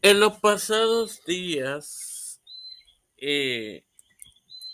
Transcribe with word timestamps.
En 0.00 0.20
los 0.20 0.38
pasados 0.40 1.22
días, 1.26 2.40
eh, 3.18 3.84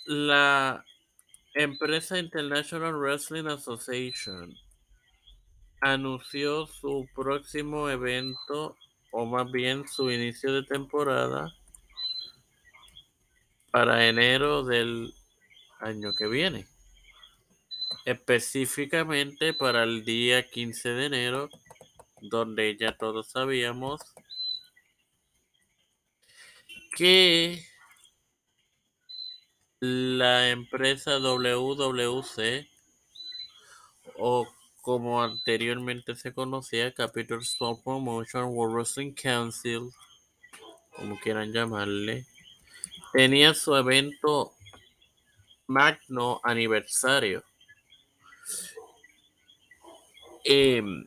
la 0.05 0.85
empresa 1.55 2.21
International 2.21 2.95
Wrestling 2.95 3.47
Association 3.47 4.57
anunció 5.83 6.69
su 6.69 7.09
próximo 7.13 7.91
evento, 7.91 8.77
o 9.11 9.27
más 9.27 9.51
bien 9.51 9.87
su 9.89 10.13
inicio 10.13 10.53
de 10.55 10.63
temporada, 10.63 11.53
para 13.73 14.07
enero 14.07 14.63
del 14.63 15.13
año 15.81 16.15
que 16.17 16.29
viene. 16.29 16.69
Específicamente 18.05 19.55
para 19.55 19.83
el 19.83 20.05
día 20.05 20.49
15 20.49 20.91
de 20.91 21.07
enero, 21.07 21.51
donde 22.21 22.77
ya 22.77 22.97
todos 22.97 23.33
sabíamos 23.33 24.01
que 26.97 27.67
la 29.81 30.51
empresa 30.51 31.19
WWC 31.19 32.69
o 34.17 34.47
como 34.83 35.23
anteriormente 35.23 36.17
se 36.17 36.35
conocía, 36.35 36.93
Capital 36.93 37.39
Sport 37.39 37.85
Promotion 37.85 38.47
World 38.47 38.75
Wrestling 38.75 39.13
Council, 39.15 39.91
como 40.91 41.19
quieran 41.21 41.53
llamarle, 41.53 42.27
tenía 43.13 43.55
su 43.55 43.77
evento 43.77 44.53
magno 45.69 46.41
aniversario. 46.43 47.45
Em, 50.45 51.07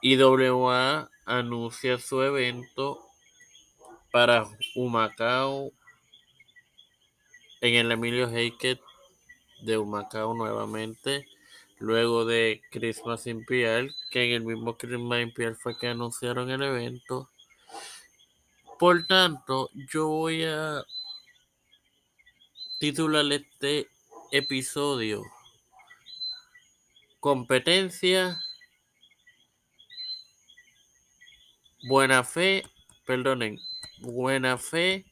IWA 0.00 1.10
anuncia 1.26 1.98
su 1.98 2.22
evento 2.22 3.06
para 4.10 4.48
Humacao 4.74 5.72
en 7.60 7.74
el 7.74 7.92
Emilio 7.92 8.30
Heike 8.30 8.80
de 9.60 9.76
Humacao 9.76 10.32
nuevamente 10.32 11.26
luego 11.82 12.24
de 12.24 12.62
Christmas 12.70 13.26
Imperial, 13.26 13.94
que 14.10 14.24
en 14.24 14.32
el 14.32 14.44
mismo 14.44 14.78
Christmas 14.78 15.20
Imperial 15.20 15.56
fue 15.56 15.76
que 15.76 15.88
anunciaron 15.88 16.48
el 16.48 16.62
evento. 16.62 17.28
Por 18.78 19.06
tanto, 19.06 19.68
yo 19.92 20.06
voy 20.06 20.44
a 20.44 20.84
titular 22.78 23.24
este 23.32 23.88
episodio 24.30 25.22
Competencia, 27.18 28.40
buena 31.84 32.24
fe, 32.24 32.64
perdonen, 33.06 33.60
buena 33.98 34.58
fe 34.58 35.04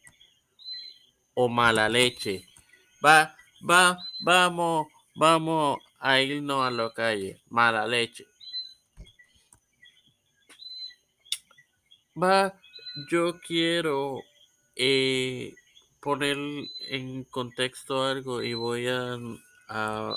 o 1.35 1.49
mala 1.49 1.89
leche. 1.89 2.49
Va, 3.05 3.37
va, 3.69 3.97
vamos, 4.25 4.89
vamos 5.15 5.79
a 6.01 6.21
irnos 6.21 6.67
a 6.67 6.71
la 6.71 6.91
calle. 6.93 7.41
Mala 7.49 7.87
leche. 7.87 8.27
Va, 12.21 12.55
yo 13.11 13.39
quiero 13.41 14.23
eh, 14.77 15.55
poner 16.01 16.37
en 16.89 17.25
contexto 17.25 18.05
algo 18.05 18.43
y 18.43 18.55
voy 18.55 18.89
a, 18.89 19.17
a, 19.69 20.17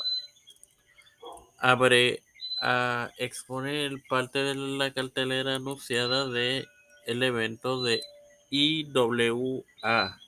a 2.62 3.12
exponer 3.18 3.92
parte 4.10 4.40
de 4.40 4.56
la 4.56 4.92
cartelera 4.94 5.56
anunciada 5.56 6.28
de 6.30 6.66
el 7.06 7.24
evento 7.24 7.84
de 7.84 8.02
IWA. 8.50 10.20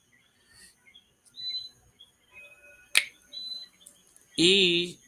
Y 4.37 4.99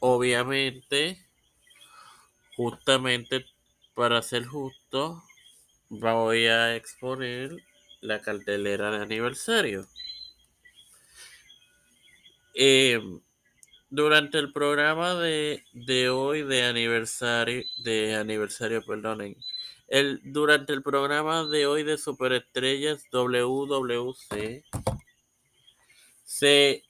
obviamente, 0.00 1.24
justamente 2.56 3.46
para 3.94 4.22
ser 4.22 4.44
justo, 4.44 5.22
voy 5.88 6.46
a 6.46 6.76
exponer 6.76 7.56
la 8.00 8.20
cartelera 8.20 8.90
de 8.90 9.02
aniversario. 9.02 9.86
Em, 12.54 13.20
durante 13.90 14.38
el 14.38 14.52
programa 14.52 15.14
de, 15.14 15.62
hoy 16.10 16.42
de 16.42 16.64
aniversario, 16.64 17.64
de 17.84 18.16
aniversario, 18.16 18.84
perdonen, 18.84 19.36
el, 19.86 20.20
durante 20.24 20.72
el 20.72 20.82
programa 20.82 21.44
de 21.46 21.66
hoy 21.66 21.82
de 21.84 21.96
Superestrellas 21.96 23.04
WWC, 23.12 24.64
se 26.24 26.82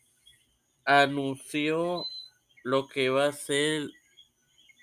anunció 0.84 2.06
lo 2.68 2.86
que 2.86 3.08
va 3.08 3.28
a 3.28 3.32
ser 3.32 3.88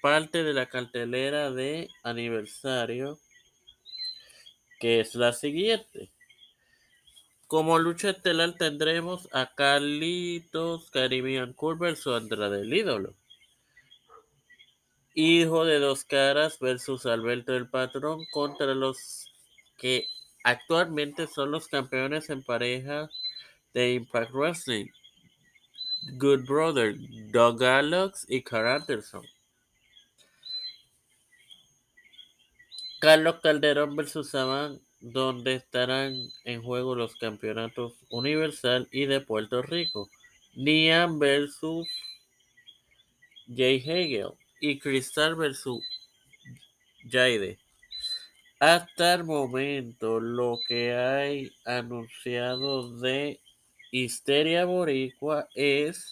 parte 0.02 0.44
de 0.44 0.54
la 0.54 0.66
cartelera 0.66 1.52
de 1.52 1.88
aniversario, 2.02 3.20
que 4.80 5.02
es 5.02 5.14
la 5.14 5.34
siguiente. 5.34 6.12
Como 7.46 7.78
lucha 7.78 8.10
estelar 8.10 8.54
tendremos 8.54 9.30
a 9.32 9.54
Carlitos 9.54 10.90
Caribbean 10.90 11.54
Cool 11.54 11.78
versus 11.78 12.16
Andrade 12.16 12.62
el 12.62 12.74
ídolo. 12.74 13.14
Hijo 15.14 15.64
de 15.64 15.78
dos 15.78 16.06
caras 16.06 16.58
versus 16.60 17.06
Alberto 17.06 17.56
el 17.56 17.70
patrón 17.70 18.26
contra 18.31 18.74
los 18.74 19.31
que 19.78 20.08
actualmente 20.44 21.28
son 21.28 21.52
los 21.52 21.68
campeones 21.68 22.31
en 22.31 22.42
pareja 22.42 23.12
de 23.76 23.94
Impact 23.94 24.31
Wrestling. 24.31 24.88
Good 26.13 26.46
Brother, 26.46 26.96
Doug 27.31 27.63
Alex 27.63 28.25
y 28.30 28.42
Carl 28.42 28.68
Anderson. 28.68 29.25
Carlos 33.00 33.36
Calderón 33.42 33.96
versus 33.96 34.30
Saban, 34.30 34.80
donde 35.00 35.56
estarán 35.56 36.16
en 36.44 36.63
juego 36.63 36.96
los 36.96 37.16
campeonatos 37.18 37.94
Universal 38.10 38.88
y 38.92 39.06
de 39.06 39.22
Puerto 39.22 39.62
Rico. 39.62 40.10
Nian 40.56 41.19
versus 41.19 41.88
Jay 43.48 43.84
Hegel 43.86 44.31
y 44.60 44.80
Cristal 44.80 45.36
versus 45.36 45.84
Jaide. 47.10 47.60
Hasta 48.60 49.16
el 49.16 49.25
momento, 49.25 50.19
lo 50.19 50.60
que 50.68 50.96
hay 50.96 51.52
anunciado 51.66 52.98
de 52.98 53.42
Histeria 53.97 54.65
Boricua 54.65 55.47
es 55.56 56.12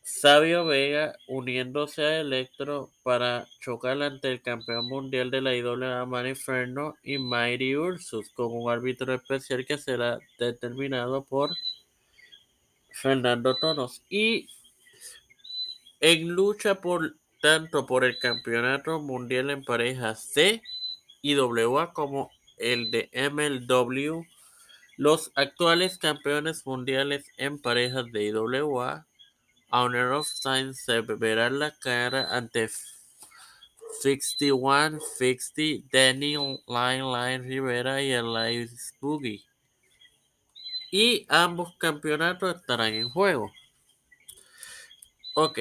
Sabio 0.00 0.64
Vega 0.64 1.14
uniéndose 1.28 2.02
a 2.02 2.20
Electro 2.20 2.90
para 3.02 3.46
chocar 3.60 4.00
ante 4.02 4.32
el 4.32 4.40
campeón 4.40 4.88
mundial 4.88 5.30
de 5.30 5.42
la 5.42 5.54
IWA 5.54 6.06
Maniferno 6.06 6.94
y 7.02 7.18
Mighty 7.18 7.76
Ursus 7.76 8.30
con 8.30 8.46
un 8.50 8.70
árbitro 8.70 9.12
especial 9.12 9.66
que 9.66 9.76
será 9.76 10.20
determinado 10.38 11.22
por 11.22 11.50
Fernando 12.92 13.54
Tonos. 13.56 14.00
Y 14.08 14.48
en 16.00 16.28
lucha 16.28 16.80
por 16.80 17.14
tanto 17.42 17.84
por 17.84 18.04
el 18.04 18.18
campeonato 18.18 19.00
mundial 19.00 19.50
en 19.50 19.64
parejas 19.64 20.32
de 20.32 20.62
IWA 21.20 21.92
como 21.92 22.30
el 22.56 22.90
de 22.90 23.10
MLW, 23.12 24.24
los 25.02 25.32
actuales 25.34 25.98
campeones 25.98 26.64
mundiales 26.64 27.26
en 27.36 27.58
parejas 27.58 28.04
de 28.12 28.26
IWA 28.26 29.04
Honor 29.70 30.12
of 30.12 30.28
Time 30.40 30.74
se 30.74 31.00
verán 31.00 31.58
la 31.58 31.76
cara 31.76 32.28
ante 32.36 32.70
61-50 34.00 35.90
Daniel 35.90 36.60
Line 36.68 37.02
Line 37.02 37.38
Rivera 37.38 38.00
y 38.00 38.12
Elias 38.12 38.94
Boogie. 39.00 39.44
Y 40.92 41.26
ambos 41.28 41.74
campeonatos 41.78 42.54
estarán 42.54 42.94
en 42.94 43.08
juego. 43.10 43.50
Ok. 45.34 45.58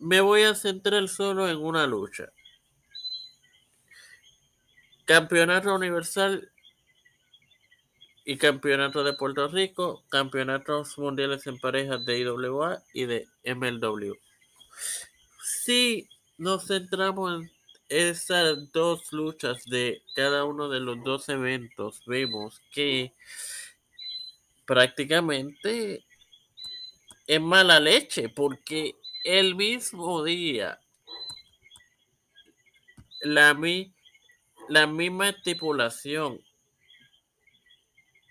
Me 0.00 0.20
voy 0.20 0.42
a 0.42 0.56
centrar 0.56 1.08
solo 1.08 1.48
en 1.48 1.58
una 1.58 1.86
lucha. 1.86 2.32
Campeonato 5.04 5.72
Universal 5.72 6.50
y 8.28 8.36
Campeonato 8.36 9.04
de 9.04 9.14
Puerto 9.14 9.48
Rico, 9.48 10.04
Campeonatos 10.10 10.98
Mundiales 10.98 11.46
en 11.46 11.58
Parejas 11.58 12.04
de 12.04 12.18
IWA 12.18 12.82
y 12.92 13.06
de 13.06 13.26
MLW. 13.42 14.12
Si 15.42 16.10
nos 16.36 16.66
centramos 16.66 17.40
en 17.40 17.50
esas 17.88 18.70
dos 18.70 19.10
luchas 19.14 19.64
de 19.64 20.02
cada 20.14 20.44
uno 20.44 20.68
de 20.68 20.78
los 20.78 21.02
dos 21.02 21.30
eventos, 21.30 22.02
vemos 22.04 22.60
que 22.70 23.14
prácticamente 24.66 26.04
es 27.26 27.40
mala 27.40 27.80
leche 27.80 28.28
porque 28.28 28.94
el 29.24 29.54
mismo 29.54 30.22
día 30.22 30.78
la, 33.22 33.58
la 34.68 34.86
misma 34.86 35.30
estipulación 35.30 36.42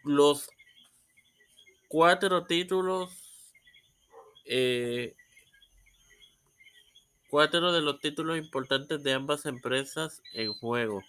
los 0.08 0.50
cuatro 1.88 2.46
títulos, 2.46 3.12
eh, 4.46 5.16
cuatro 7.30 7.72
de 7.72 7.82
los 7.82 8.00
títulos 8.00 8.38
importantes 8.38 9.04
de 9.04 9.14
ambas 9.14 9.46
empresas 9.46 10.22
en 10.34 10.54
juego. 10.54 11.04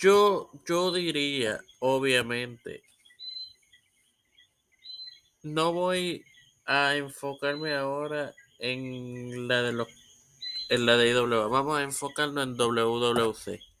Yo, 0.00 0.50
yo 0.66 0.92
diría, 0.92 1.60
obviamente, 1.78 2.82
no 5.42 5.72
voy 5.72 6.24
a 6.64 6.96
enfocarme 6.96 7.74
ahora 7.74 8.34
en 8.58 9.46
la 9.46 9.62
de 9.62 9.72
los 9.72 9.88
en 10.68 10.86
la 10.86 10.96
de. 10.96 11.48
Vamos 11.48 11.78
a 11.78 11.82
enfocarnos 11.82 12.44
en 12.44 12.56
WWC. 12.56 13.75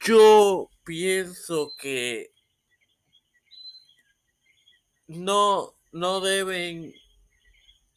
Yo 0.00 0.70
pienso 0.84 1.72
que 1.78 2.32
no, 5.06 5.74
no 5.92 6.20
deben 6.20 6.94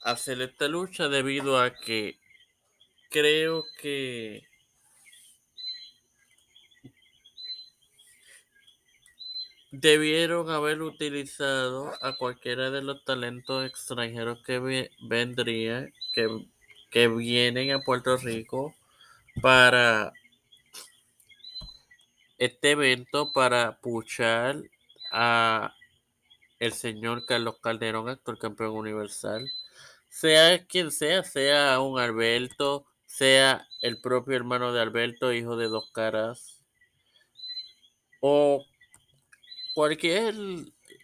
hacer 0.01 0.41
esta 0.41 0.67
lucha 0.67 1.07
debido 1.07 1.59
a 1.59 1.73
que 1.73 2.19
creo 3.09 3.63
que 3.81 4.43
debieron 9.71 10.49
haber 10.49 10.81
utilizado 10.81 11.91
a 12.01 12.15
cualquiera 12.17 12.71
de 12.71 12.81
los 12.81 13.03
talentos 13.03 13.65
extranjeros 13.65 14.41
que 14.43 14.89
vendrían, 15.09 15.93
que, 16.13 16.27
que 16.91 17.07
vienen 17.07 17.71
a 17.71 17.79
Puerto 17.79 18.17
Rico 18.17 18.73
para 19.41 20.13
este 22.37 22.71
evento 22.71 23.31
para 23.33 23.79
puchar 23.81 24.61
a 25.11 25.73
el 26.59 26.73
señor 26.73 27.25
Carlos 27.25 27.59
Calderón, 27.61 28.09
actual 28.09 28.39
campeón 28.39 28.71
universal, 28.71 29.49
sea 30.09 30.65
quien 30.65 30.91
sea, 30.91 31.23
sea 31.23 31.79
un 31.79 31.99
Alberto, 31.99 32.85
sea 33.05 33.67
el 33.81 34.01
propio 34.01 34.35
hermano 34.35 34.73
de 34.73 34.81
Alberto, 34.81 35.33
hijo 35.33 35.57
de 35.57 35.67
dos 35.67 35.91
caras, 35.91 36.63
o 38.21 38.65
cualquier, 39.73 40.33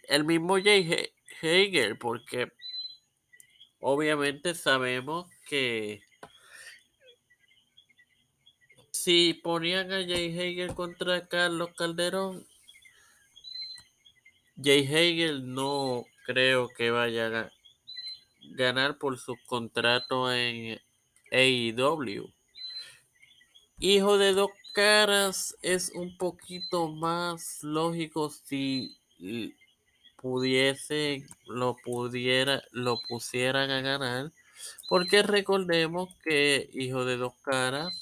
el 0.08 0.24
mismo 0.24 0.56
Jay 0.62 1.12
Hager, 1.40 1.98
porque 1.98 2.52
obviamente 3.80 4.54
sabemos 4.54 5.30
que 5.46 6.02
si 9.02 9.34
ponían 9.34 9.90
a 9.92 10.06
Jay 10.06 10.26
Hegel 10.38 10.74
contra 10.76 11.26
Carlos 11.26 11.70
Calderón, 11.76 12.46
Jay 14.62 14.86
Hegel 14.88 15.52
no 15.52 16.04
creo 16.24 16.68
que 16.68 16.92
vaya 16.92 17.26
a 17.26 17.52
ganar 18.54 18.98
por 18.98 19.18
su 19.18 19.34
contrato 19.46 20.32
en 20.32 20.80
AEW. 21.32 22.32
Hijo 23.80 24.18
de 24.18 24.34
dos 24.34 24.50
caras 24.72 25.56
es 25.62 25.90
un 25.96 26.16
poquito 26.16 26.86
más 26.86 27.58
lógico 27.64 28.30
si 28.30 28.96
pudiese 30.14 31.26
lo 31.46 31.74
pudiera 31.74 32.62
lo 32.70 33.00
pusieran 33.08 33.72
a 33.72 33.80
ganar 33.80 34.30
porque 34.88 35.24
recordemos 35.24 36.14
que 36.22 36.70
hijo 36.72 37.04
de 37.04 37.16
dos 37.16 37.34
caras 37.42 38.01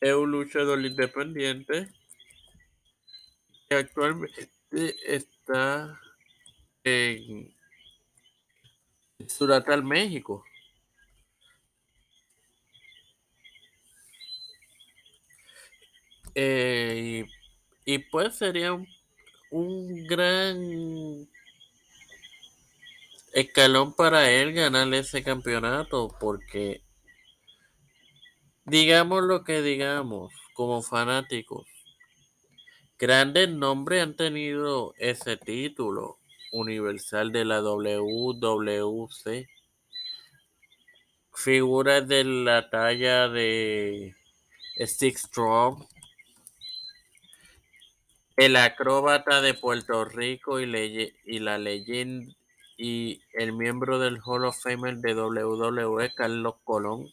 es 0.00 0.14
un 0.14 0.30
luchador 0.30 0.84
independiente 0.84 1.88
que 3.68 3.76
actualmente 3.76 4.50
está 5.06 6.00
en 6.84 7.54
Suratal, 9.28 9.84
México. 9.84 10.44
Eh, 16.34 17.26
y, 17.84 17.98
pues 17.98 18.36
sería 18.36 18.72
un 19.50 20.06
gran 20.06 21.28
escalón 23.32 23.94
para 23.94 24.30
él 24.30 24.52
ganar 24.52 24.92
ese 24.94 25.22
campeonato 25.22 26.16
porque 26.20 26.82
Digamos 28.70 29.24
lo 29.24 29.42
que 29.42 29.62
digamos, 29.62 30.32
como 30.54 30.80
fanáticos, 30.80 31.66
grandes 33.00 33.48
nombres 33.48 34.00
han 34.00 34.14
tenido 34.14 34.94
ese 34.96 35.36
título 35.36 36.18
universal 36.52 37.32
de 37.32 37.44
la 37.44 37.62
WWC. 37.62 39.48
Figuras 41.34 42.06
de 42.06 42.22
la 42.22 42.70
talla 42.70 43.28
de 43.28 44.14
Stick 44.78 45.16
Strong, 45.16 45.84
el 48.36 48.54
acróbata 48.54 49.40
de 49.40 49.54
Puerto 49.54 50.04
Rico 50.04 50.60
y, 50.60 51.12
y 51.24 51.40
la 51.40 51.58
leyenda 51.58 52.32
y 52.76 53.20
el 53.32 53.52
miembro 53.52 53.98
del 53.98 54.20
Hall 54.24 54.44
of 54.44 54.62
Fame 54.62 54.94
de 54.94 55.16
WWE, 55.16 56.14
Carlos 56.14 56.54
Colón 56.62 57.10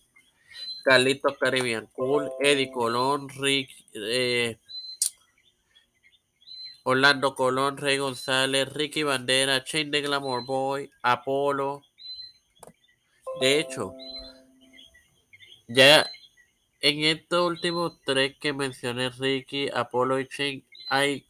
Carlitos 0.88 1.38
Caribbean 1.38 1.86
Cool, 1.88 2.32
Eddie 2.40 2.72
Colón, 2.72 3.28
Rick, 3.28 3.70
eh, 3.94 4.58
Orlando 6.84 7.36
Colón, 7.36 7.76
Rey 7.76 7.98
González, 7.98 8.72
Ricky 8.72 9.04
Bandera, 9.04 9.66
Chain 9.66 9.92
de 9.92 10.02
Glamour 10.02 10.46
Boy, 10.46 10.90
Apolo. 11.02 11.84
De 13.42 13.60
hecho, 13.60 13.94
ya 15.68 16.10
en 16.80 17.04
estos 17.04 17.46
últimos 17.46 18.00
tres 18.06 18.38
que 18.40 18.54
mencioné, 18.54 19.10
Ricky, 19.10 19.68
Apolo 19.74 20.22
y 20.22 20.28
Chain, 20.30 20.66
hay 20.88 21.27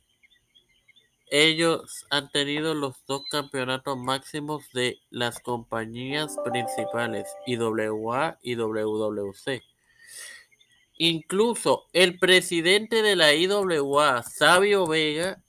ellos 1.30 2.06
han 2.10 2.32
tenido 2.32 2.74
los 2.74 3.06
dos 3.06 3.24
campeonatos 3.30 3.98
máximos 3.98 4.64
de 4.74 5.00
las 5.10 5.40
compañías 5.40 6.38
principales, 6.46 7.28
IWA 7.46 8.40
y 8.42 8.56
WWC. 8.56 9.62
Incluso 10.98 11.86
el 11.94 12.18
presidente 12.18 13.02
de 13.02 13.16
la 13.16 13.34
IWA, 13.34 14.24
Sabio 14.24 14.88
Vega, 14.88 15.44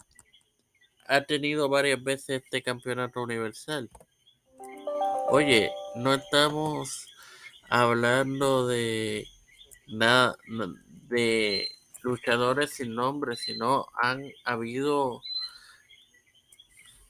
ha 1.06 1.22
tenido 1.22 1.68
varias 1.68 2.02
veces 2.02 2.42
este 2.42 2.62
campeonato 2.62 3.22
universal. 3.22 3.88
Oye, 5.30 5.72
no 5.94 6.14
estamos 6.14 7.06
hablando 7.70 8.66
de 8.66 9.26
nada 9.86 10.36
de 11.08 11.68
luchadores 12.02 12.70
sin 12.70 12.94
nombre, 12.94 13.36
sino 13.36 13.86
han 14.00 14.30
habido 14.44 15.22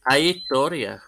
hay 0.09 0.29
historia. 0.29 1.03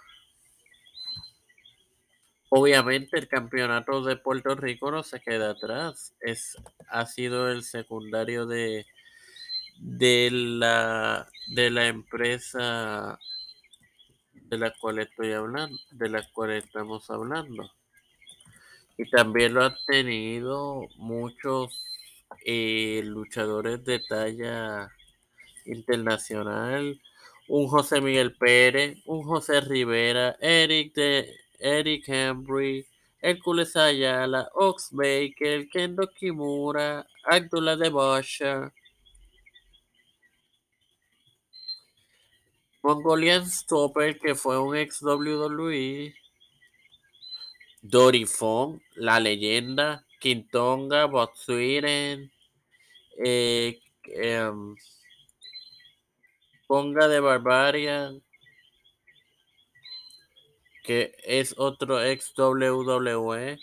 Obviamente 2.51 3.19
el 3.19 3.29
campeonato 3.29 4.05
de 4.05 4.17
Puerto 4.17 4.55
Rico 4.55 4.91
no 4.91 5.03
se 5.03 5.21
queda 5.21 5.53
atrás. 5.53 6.15
Es, 6.21 6.57
ha 6.89 7.07
sido 7.07 7.51
el 7.51 7.63
secundario 7.63 8.45
de, 8.45 8.87
de, 9.79 10.29
la, 10.31 11.27
de 11.55 11.71
la 11.71 11.87
empresa 11.87 13.19
de 14.35 14.59
la 14.59 14.75
cual 14.79 14.99
estoy 14.99 15.33
hablando, 15.33 15.79
de 15.93 16.09
la 16.11 16.29
cual 16.33 16.51
estamos 16.51 17.09
hablando. 17.09 17.73
Y 18.99 19.09
también 19.09 19.55
lo 19.55 19.65
han 19.65 19.77
tenido 19.87 20.89
muchos 20.97 21.87
eh, 22.45 23.01
luchadores 23.05 23.83
de 23.85 24.01
talla 24.01 24.93
internacional 25.65 27.01
un 27.51 27.67
José 27.67 28.01
Miguel 28.01 28.37
Pérez, 28.37 29.03
un 29.07 29.23
José 29.25 29.61
Rivera, 29.61 30.37
Eric 30.41 30.95
de 30.95 31.35
Eric 31.59 32.09
Henry, 32.09 32.87
Hércules 33.21 33.75
Ayala, 33.77 34.49
Ox 34.55 34.91
Baker, 34.93 35.69
Kendo 35.69 36.07
Kimura, 36.15 37.05
Abdullah 37.25 37.77
de 37.77 37.91
Basha, 37.91 38.73
Mongolian 42.85 43.45
Stopper, 43.45 44.17
que 44.19 44.37
fue 44.37 44.57
un 44.57 44.77
ex 44.77 45.03
WWE, 45.03 46.15
Dory 47.83 48.27
Fong, 48.27 48.81
La 48.95 49.19
Leyenda, 49.19 50.07
Quintonga, 50.21 51.07
Botsuiren, 51.07 52.31
eh, 53.19 53.81
eh, 54.05 54.51
Ponga 56.71 57.09
de 57.09 57.19
Barbarian, 57.19 58.23
que 60.85 61.17
es 61.25 61.53
otro 61.59 62.01
ex 62.01 62.33
WWE, 62.39 63.59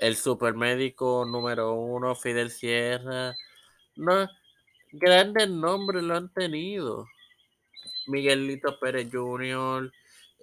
el 0.00 0.16
supermédico 0.16 1.26
número 1.26 1.74
uno, 1.74 2.14
Fidel 2.14 2.50
Sierra. 2.50 3.36
No, 3.96 4.26
grandes 4.92 5.50
nombres 5.50 6.02
lo 6.02 6.16
han 6.16 6.32
tenido. 6.32 7.06
Miguelito 8.06 8.80
Pérez 8.80 9.10
Jr. 9.12 9.92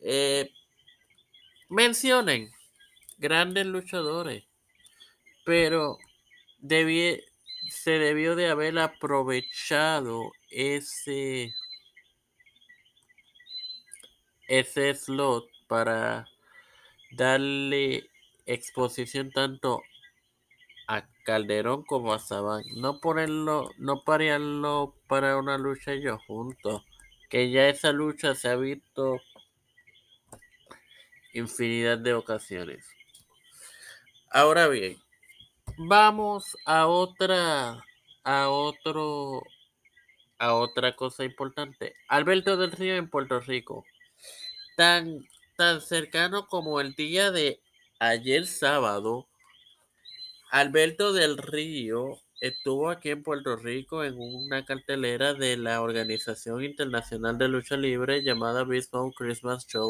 Eh, 0.03 0.51
mencionen 1.67 2.51
grandes 3.17 3.65
luchadores, 3.65 4.43
pero 5.43 5.97
se 7.71 7.97
debió 7.97 8.35
de 8.35 8.49
haber 8.49 8.77
aprovechado 8.77 10.31
ese 10.51 11.55
ese 14.51 14.93
slot 14.93 15.45
para 15.67 16.27
darle 17.13 18.09
exposición 18.45 19.31
tanto 19.31 19.81
a 20.89 21.07
Calderón 21.23 21.83
como 21.83 22.13
a 22.13 22.19
Saban. 22.19 22.63
No 22.75 22.99
ponerlo, 22.99 23.69
no 23.77 24.03
parearlo 24.03 24.93
para 25.07 25.37
una 25.37 25.57
lucha 25.57 25.93
ellos 25.93 26.19
juntos. 26.27 26.83
Que 27.29 27.49
ya 27.49 27.69
esa 27.69 27.93
lucha 27.93 28.35
se 28.35 28.49
ha 28.49 28.57
visto 28.57 29.21
infinidad 31.31 31.97
de 31.97 32.13
ocasiones. 32.13 32.85
Ahora 34.31 34.67
bien, 34.67 34.97
vamos 35.77 36.57
a 36.65 36.87
otra, 36.87 37.85
a 38.25 38.49
otro, 38.49 39.43
a 40.39 40.55
otra 40.55 40.93
cosa 40.97 41.23
importante. 41.23 41.95
Alberto 42.09 42.57
del 42.57 42.73
Río 42.73 42.95
en 42.95 43.09
Puerto 43.09 43.39
Rico 43.39 43.85
tan, 44.75 45.27
tan 45.57 45.81
cercano 45.81 46.47
como 46.47 46.79
el 46.79 46.93
día 46.93 47.31
de 47.31 47.61
ayer 47.99 48.45
sábado, 48.47 49.27
Alberto 50.51 51.13
del 51.13 51.37
Río 51.37 52.19
estuvo 52.41 52.89
aquí 52.89 53.09
en 53.11 53.23
Puerto 53.23 53.55
Rico 53.55 54.03
en 54.03 54.15
una 54.17 54.65
cartelera 54.65 55.33
de 55.33 55.55
la 55.57 55.81
Organización 55.81 56.63
Internacional 56.63 57.37
de 57.37 57.47
Lucha 57.47 57.77
Libre 57.77 58.23
llamada 58.23 58.63
Beast 58.63 58.93
Christmas 59.15 59.67
Show. 59.67 59.89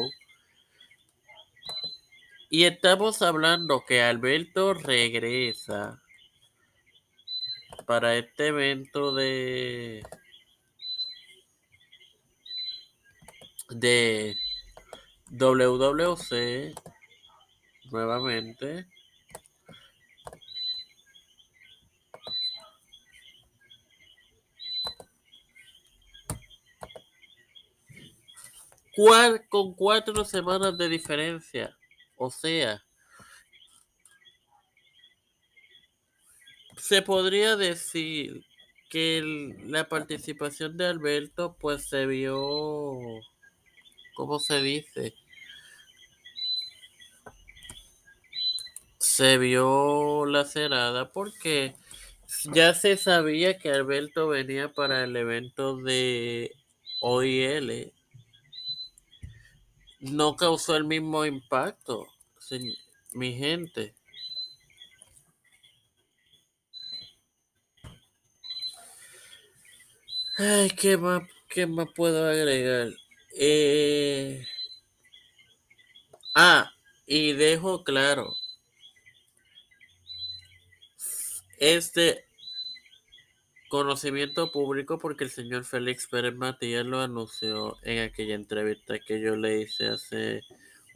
Y 2.50 2.64
estamos 2.64 3.22
hablando 3.22 3.84
que 3.86 4.02
Alberto 4.02 4.74
regresa 4.74 6.02
para 7.86 8.16
este 8.16 8.48
evento 8.48 9.14
de 9.14 10.02
de 13.70 14.36
WWC 15.32 16.74
nuevamente. 17.90 18.86
con 29.48 29.74
cuatro 29.74 30.24
semanas 30.24 30.76
de 30.76 30.88
diferencia. 30.88 31.76
O 32.16 32.30
sea, 32.30 32.84
se 36.76 37.02
podría 37.02 37.56
decir 37.56 38.44
que 38.90 39.56
la 39.64 39.88
participación 39.88 40.76
de 40.76 40.86
Alberto 40.86 41.56
pues 41.58 41.88
se 41.88 42.06
vio, 42.06 42.98
¿cómo 44.14 44.38
se 44.38 44.60
dice? 44.60 45.14
Se 49.14 49.36
vio 49.36 50.24
lacerada 50.24 51.12
porque 51.12 51.76
ya 52.54 52.72
se 52.72 52.96
sabía 52.96 53.58
que 53.58 53.70
Alberto 53.70 54.28
venía 54.28 54.72
para 54.72 55.04
el 55.04 55.14
evento 55.16 55.76
de 55.76 56.50
OIL. 57.02 57.92
No 60.00 60.34
causó 60.36 60.76
el 60.76 60.84
mismo 60.84 61.26
impacto, 61.26 62.06
mi 63.12 63.34
gente. 63.34 63.94
Ay, 70.38 70.70
¿qué 70.70 70.96
más, 70.96 71.22
qué 71.50 71.66
más 71.66 71.88
puedo 71.94 72.26
agregar? 72.26 72.88
Eh... 73.38 74.46
Ah, 76.34 76.72
y 77.06 77.32
dejo 77.32 77.84
claro, 77.84 78.34
este 81.62 82.24
conocimiento 83.68 84.50
público 84.50 84.98
porque 84.98 85.22
el 85.22 85.30
señor 85.30 85.64
Félix 85.64 86.08
Pérez 86.08 86.34
Matías 86.34 86.84
lo 86.84 87.00
anunció 87.00 87.78
en 87.84 88.00
aquella 88.00 88.34
entrevista 88.34 88.98
que 88.98 89.20
yo 89.20 89.36
le 89.36 89.60
hice 89.60 89.86
hace 89.86 90.42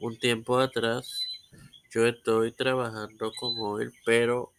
un 0.01 0.19
tiempo 0.19 0.59
atrás. 0.59 1.21
Yo 1.93 2.05
estoy 2.05 2.51
trabajando 2.51 3.33
con 3.39 3.81
él, 3.81 3.93
pero 4.05 4.53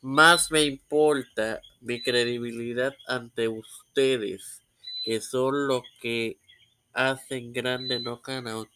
más 0.00 0.50
me 0.50 0.62
importa 0.62 1.60
mi 1.82 2.00
credibilidad 2.00 2.94
ante 3.06 3.46
ustedes, 3.48 4.62
que 5.04 5.20
son 5.20 5.68
los 5.68 5.82
que 6.00 6.38
hacen 6.94 7.52
grande 7.52 8.00
no 8.00 8.22
canal, 8.22 8.70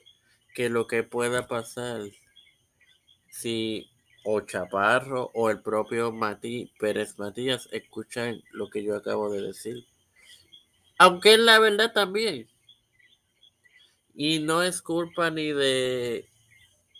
que 0.54 0.68
lo 0.68 0.86
que 0.86 1.04
pueda 1.04 1.46
pasar 1.46 2.02
si 3.30 3.88
o 4.28 4.40
Chaparro 4.40 5.30
o 5.34 5.50
el 5.50 5.60
propio 5.60 6.10
Mati 6.10 6.72
Pérez 6.80 7.16
Matías 7.16 7.68
escuchan 7.70 8.42
lo 8.50 8.68
que 8.68 8.82
yo 8.82 8.96
acabo 8.96 9.30
de 9.30 9.40
decir. 9.40 9.86
Aunque 10.98 11.34
es 11.34 11.38
la 11.38 11.60
verdad 11.60 11.92
también. 11.92 12.48
Y 14.14 14.40
no 14.40 14.64
es 14.64 14.82
culpa 14.82 15.30
ni 15.30 15.52
de 15.52 16.26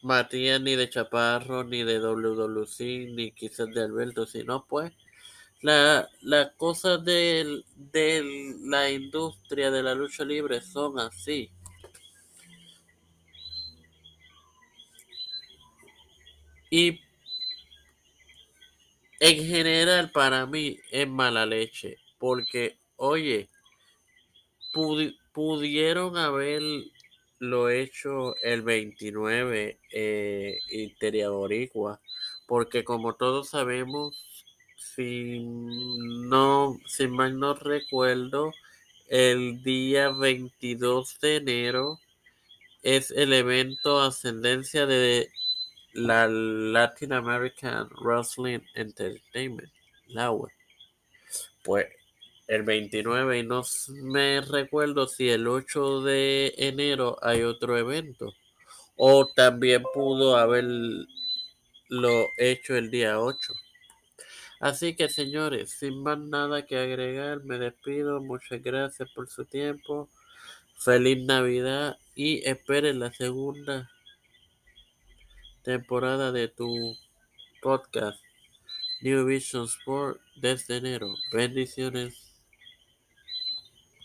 Matías, 0.03 0.61
ni 0.61 0.77
de 0.77 0.89
Chaparro, 0.89 1.65
ni 1.65 1.83
de 1.83 1.99
WWC, 1.99 3.09
ni 3.13 3.33
quizás 3.33 3.75
de 3.75 3.83
Alberto, 3.83 4.25
sino 4.25 4.65
pues 4.65 4.93
la, 5.63 6.09
las 6.23 6.53
cosas 6.53 7.05
de, 7.05 7.65
de 7.75 8.57
la 8.61 8.89
industria 8.89 9.73
de 9.73 9.83
la 9.83 9.97
lucha 9.97 10.25
libre 10.25 10.61
son 10.61 11.01
así. 11.01 11.51
Y 16.71 17.01
en 19.21 19.47
general 19.47 20.11
para 20.11 20.47
mí 20.47 20.79
es 20.91 21.09
mala 21.09 21.47
leche, 21.47 21.99
porque 22.19 22.79
oye, 22.97 23.49
pudieron 25.33 26.17
haberlo 26.17 27.71
hecho 27.71 28.37
el 28.43 28.63
29 28.63 29.79
eh, 29.93 30.59
Interia 30.71 31.29
porque 32.47 32.85
como 32.85 33.15
todos 33.15 33.51
sabemos, 33.51 34.45
si 34.77 35.41
no, 35.41 36.79
si 36.87 37.09
mal 37.09 37.39
no 37.39 37.55
recuerdo, 37.55 38.53
el 39.09 39.63
día 39.63 40.11
22 40.11 41.19
de 41.21 41.37
enero 41.37 42.01
es 42.83 43.11
el 43.11 43.33
evento 43.33 44.01
ascendencia 44.01 44.87
de 44.87 45.31
la 45.97 46.29
Latin 46.29 47.13
American 47.13 47.89
Wrestling 48.01 48.61
Entertainment, 48.75 49.73
la 50.09 50.31
web. 50.31 50.53
Pues 51.65 51.87
el 52.47 52.63
29 52.63 53.39
y 53.39 53.43
no 53.43 53.63
me 54.03 54.41
recuerdo 54.41 55.09
si 55.09 55.31
el 55.31 55.49
8 55.49 56.03
de 56.03 56.55
enero 56.59 57.17
hay 57.23 57.43
otro 57.43 57.77
evento 57.77 58.33
o 58.97 59.27
también 59.35 59.83
pudo 59.95 60.37
haberlo 60.37 61.07
hecho 62.37 62.77
el 62.77 62.91
día 62.91 63.19
8. 63.19 63.53
Así 64.61 64.95
que 64.97 65.09
señores, 65.09 65.71
sin 65.71 66.03
más 66.03 66.19
nada 66.19 66.65
que 66.67 66.79
agregar, 66.79 67.43
me 67.45 67.59
despido. 67.59 68.21
Muchas 68.21 68.63
gracias 68.63 69.11
por 69.15 69.29
su 69.29 69.45
tiempo. 69.45 70.09
Feliz 70.79 71.25
Navidad 71.25 71.99
y 72.15 72.47
esperen 72.49 73.01
la 73.01 73.13
segunda 73.13 73.91
temporada 75.67 76.31
de 76.31 76.47
tu 76.47 76.97
podcast 77.61 78.21
New 79.03 79.27
Vision 79.27 79.65
Sport 79.65 80.21
desde 80.41 80.77
enero. 80.77 81.13
Bendiciones. 81.33 82.26